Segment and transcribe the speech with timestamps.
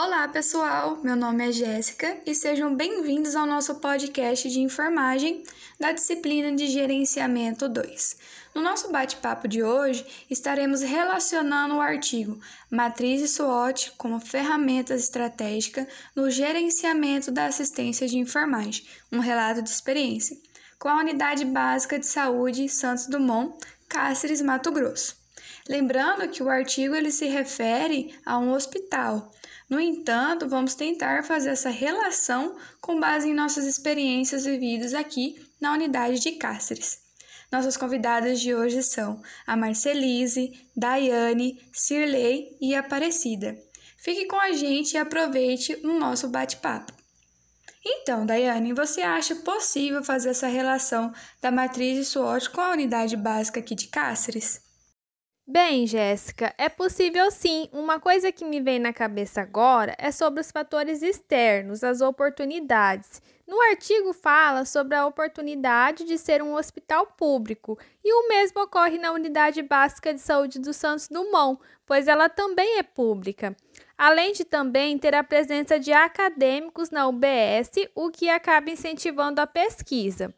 [0.00, 1.00] Olá, pessoal!
[1.02, 5.42] Meu nome é Jéssica e sejam bem-vindos ao nosso podcast de enfermagem
[5.76, 8.16] da disciplina de Gerenciamento 2.
[8.54, 12.38] No nosso bate-papo de hoje, estaremos relacionando o artigo
[12.70, 15.84] Matriz SWOT como ferramenta estratégica
[16.14, 20.38] no gerenciamento da assistência de enfermagem, um relato de experiência,
[20.78, 23.52] com a Unidade Básica de Saúde Santos Dumont,
[23.88, 25.18] Cáceres, Mato Grosso.
[25.68, 29.30] Lembrando que o artigo ele se refere a um hospital,
[29.68, 35.74] no entanto, vamos tentar fazer essa relação com base em nossas experiências vividas aqui na
[35.74, 37.00] unidade de Cáceres.
[37.52, 43.58] Nossas convidadas de hoje são a Marcelise, Daiane, Cirlei e Aparecida.
[43.98, 46.92] Fique com a gente e aproveite o nosso bate-papo.
[47.84, 51.12] Então, Daiane, você acha possível fazer essa relação
[51.42, 54.67] da matriz de SWOT com a unidade básica aqui de Cáceres?
[55.50, 57.70] Bem, Jéssica, é possível sim.
[57.72, 63.22] Uma coisa que me vem na cabeça agora é sobre os fatores externos, as oportunidades.
[63.46, 68.98] No artigo fala sobre a oportunidade de ser um hospital público, e o mesmo ocorre
[68.98, 73.56] na Unidade Básica de Saúde do Santos Dumont, pois ela também é pública.
[73.96, 79.46] Além de também ter a presença de acadêmicos na UBS, o que acaba incentivando a
[79.46, 80.30] pesquisa.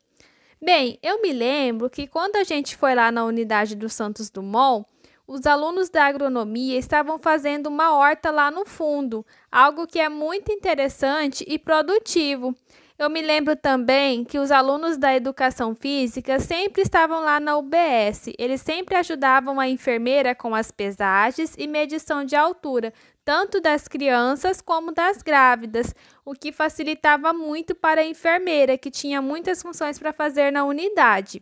[0.63, 4.87] Bem, eu me lembro que quando a gente foi lá na unidade do Santos Dumont,
[5.31, 10.51] os alunos da agronomia estavam fazendo uma horta lá no fundo, algo que é muito
[10.51, 12.53] interessante e produtivo.
[12.99, 18.35] Eu me lembro também que os alunos da educação física sempre estavam lá na UBS.
[18.37, 22.93] Eles sempre ajudavam a enfermeira com as pesagens e medição de altura,
[23.25, 29.23] tanto das crianças como das grávidas, o que facilitava muito para a enfermeira, que tinha
[29.23, 31.41] muitas funções para fazer na unidade.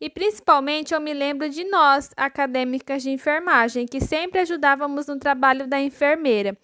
[0.00, 5.66] E principalmente eu me lembro de nós, acadêmicas de enfermagem, que sempre ajudávamos no trabalho
[5.66, 6.56] da enfermeira.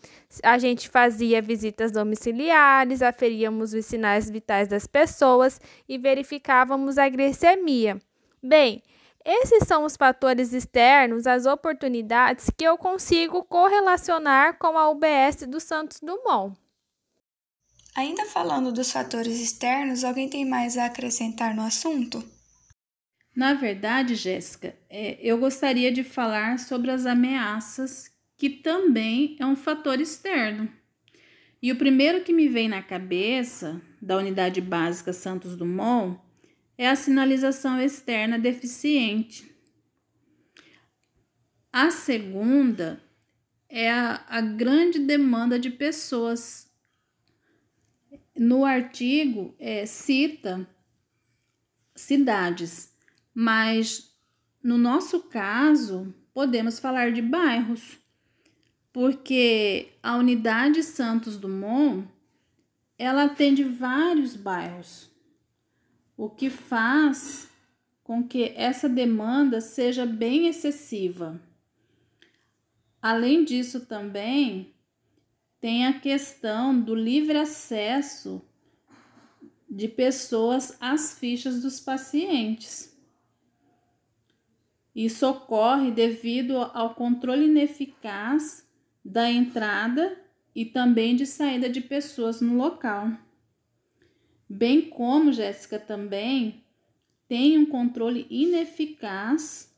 [0.42, 8.00] A gente fazia visitas domiciliares, aferíamos os sinais vitais das pessoas e verificávamos a glicemia.
[8.40, 8.82] Bem,
[9.24, 15.58] esses são os fatores externos, as oportunidades que eu consigo correlacionar com a UBS do
[15.58, 16.54] Santos Dumont.
[17.96, 22.22] Ainda falando dos fatores externos, alguém tem mais a acrescentar no assunto?
[23.34, 29.56] Na verdade, Jéssica, é, eu gostaria de falar sobre as ameaças, que também é um
[29.56, 30.70] fator externo.
[31.60, 36.20] E o primeiro que me vem na cabeça da unidade básica Santos Dumont
[36.78, 39.50] é a sinalização externa deficiente.
[41.72, 43.02] A segunda
[43.68, 46.70] é a, a grande demanda de pessoas.
[48.36, 50.68] No artigo, é, cita
[51.96, 52.93] cidades
[53.34, 54.14] mas
[54.62, 57.98] no nosso caso, podemos falar de bairros,
[58.92, 62.08] porque a unidade Santos Dumont
[62.96, 65.10] ela atende vários bairros,
[66.16, 67.50] o que faz
[68.04, 71.40] com que essa demanda seja bem excessiva.
[73.02, 74.74] Além disso, também
[75.60, 78.40] tem a questão do livre acesso
[79.68, 82.93] de pessoas às fichas dos pacientes.
[84.94, 88.64] Isso ocorre devido ao controle ineficaz
[89.04, 90.16] da entrada
[90.54, 93.10] e também de saída de pessoas no local.
[94.48, 96.64] Bem como, Jéssica, também
[97.26, 99.74] tem um controle ineficaz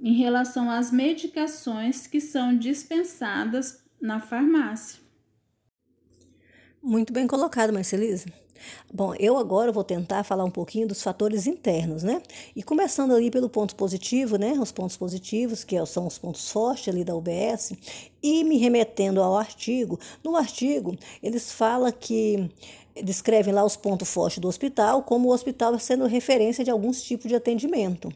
[0.00, 4.98] em relação às medicações que são dispensadas na farmácia.
[6.82, 8.32] Muito bem colocado, Marcelise.
[8.92, 12.20] Bom, eu agora vou tentar falar um pouquinho dos fatores internos, né?
[12.54, 14.52] E começando ali pelo ponto positivo, né?
[14.60, 17.72] Os pontos positivos, que são os pontos fortes ali da UBS,
[18.22, 22.50] e me remetendo ao artigo, no artigo eles falam que
[23.02, 27.28] descrevem lá os pontos fortes do hospital, como o hospital sendo referência de alguns tipos
[27.28, 28.12] de atendimento,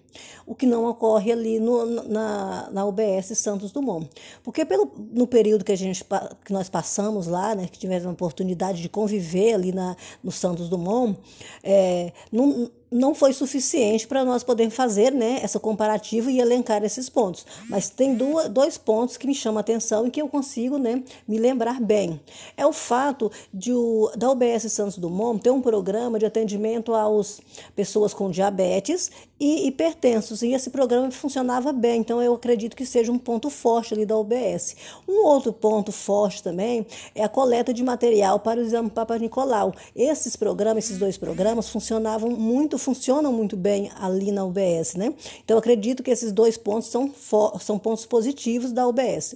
[0.46, 4.08] o que não ocorre ali no, na, na UBS Santos Dumont.
[4.42, 6.04] Porque pelo, no período que, a gente,
[6.44, 10.68] que nós passamos lá, né, que tivemos a oportunidade de conviver ali na, no Santos
[10.68, 11.18] Dumont,
[11.62, 17.08] é, não não foi suficiente para nós poder fazer né, essa comparativa e elencar esses
[17.08, 17.44] pontos.
[17.68, 21.02] Mas tem duas, dois pontos que me chamam a atenção e que eu consigo né,
[21.26, 22.20] me lembrar bem.
[22.56, 27.40] É o fato de o, da UBS Santos Dumont ter um programa de atendimento às
[27.74, 29.10] pessoas com diabetes
[29.44, 30.40] e hipertensos.
[30.40, 34.16] E esse programa funcionava bem, então eu acredito que seja um ponto forte ali da
[34.16, 34.74] UBS.
[35.06, 39.74] Um outro ponto forte também é a coleta de material para o exame Papa Nicolau.
[39.94, 45.12] Esses programas, esses dois programas, funcionavam muito, funcionam muito bem ali na UBS, né?
[45.44, 47.12] Então, acredito que esses dois pontos são,
[47.60, 49.34] são pontos positivos da UBS.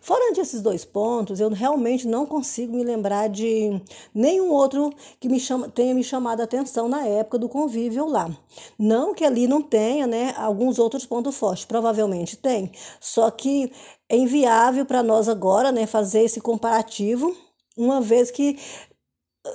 [0.00, 3.80] Fora esses dois pontos, eu realmente não consigo me lembrar de
[4.14, 8.30] nenhum outro que me chama, tenha me chamado a atenção na época do convívio lá.
[8.78, 13.72] Não que ali não tenha né, alguns outros pontos fortes, provavelmente tem, só que
[14.08, 17.36] é inviável para nós agora né, fazer esse comparativo,
[17.76, 18.58] uma vez que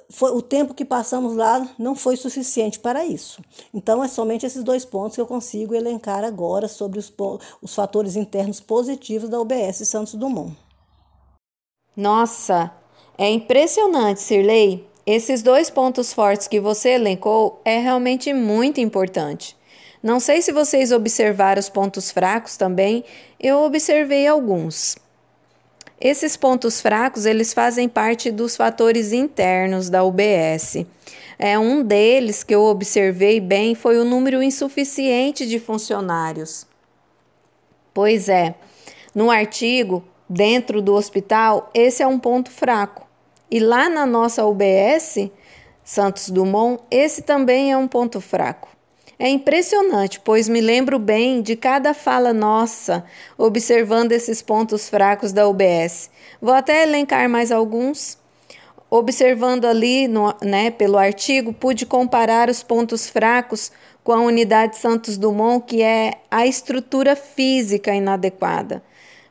[0.10, 3.42] foi, o tempo que passamos lá não foi suficiente para isso.
[3.74, 7.12] Então, é somente esses dois pontos que eu consigo elencar agora sobre os,
[7.62, 10.56] os fatores internos positivos da UBS Santos Dumont.
[11.95, 12.72] Nossa,
[13.18, 14.88] é impressionante, Sirley.
[15.06, 19.56] Esses dois pontos fortes que você elencou é realmente muito importante.
[20.01, 23.06] Não sei se vocês observaram os pontos fracos também,
[23.40, 24.98] eu observei alguns.
[26.03, 30.85] Esses pontos fracos, eles fazem parte dos fatores internos da UBS.
[31.39, 36.67] É um deles que eu observei bem foi o número insuficiente de funcionários.
[37.94, 38.53] Pois é,
[39.15, 43.07] no artigo, dentro do hospital, esse é um ponto fraco.
[43.49, 45.29] E lá na nossa UBS,
[45.85, 48.72] Santos Dumont, esse também é um ponto fraco.
[49.19, 53.06] É impressionante, pois me lembro bem de cada fala nossa,
[53.38, 56.10] observando esses pontos fracos da UBS.
[56.42, 58.18] Vou até elencar mais alguns.
[58.89, 63.71] Observando ali no, né, pelo artigo, pude comparar os pontos fracos
[64.04, 68.83] com a unidade Santos Dumont, que é a estrutura física inadequada,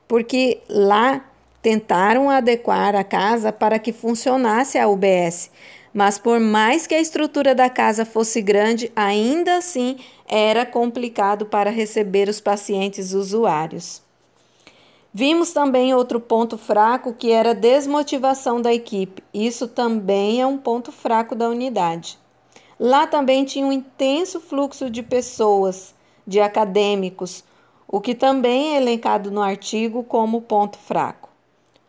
[0.08, 1.24] porque lá
[1.62, 5.48] tentaram adequar a casa para que funcionasse a UBS,
[5.94, 9.96] mas por mais que a estrutura da casa fosse grande, ainda assim
[10.28, 14.02] era complicado para receber os pacientes usuários.
[15.14, 19.22] Vimos também outro ponto fraco que era a desmotivação da equipe.
[19.32, 22.18] Isso também é um ponto fraco da unidade.
[22.80, 25.94] Lá também tinha um intenso fluxo de pessoas,
[26.26, 27.44] de acadêmicos,
[27.86, 31.31] o que também é elencado no artigo como ponto fraco.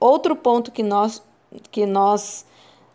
[0.04, 1.24] Outro ponto que nós,
[1.72, 2.46] que nós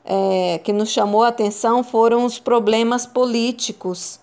[0.04, 4.20] é, que nos chamou a atenção foram os problemas políticos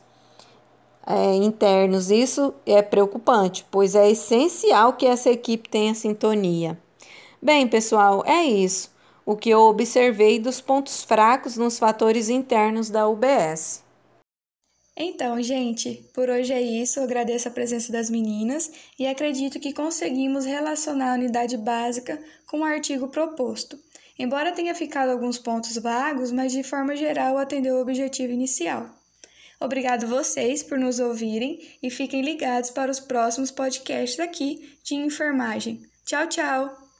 [1.04, 2.12] é, internos.
[2.12, 6.80] Isso é preocupante, pois é essencial que essa equipe tenha sintonia.
[7.42, 8.92] Bem, pessoal, é isso.
[9.26, 13.84] O que eu observei dos pontos fracos nos fatores internos da UBS.
[14.98, 17.00] Então, gente, por hoje é isso.
[17.00, 22.60] Eu agradeço a presença das meninas e acredito que conseguimos relacionar a unidade básica com
[22.60, 23.78] o artigo proposto.
[24.18, 28.90] Embora tenha ficado alguns pontos vagos, mas de forma geral atendeu o objetivo inicial.
[29.60, 35.82] Obrigado vocês por nos ouvirem e fiquem ligados para os próximos podcasts aqui de enfermagem.
[36.06, 36.85] Tchau, tchau!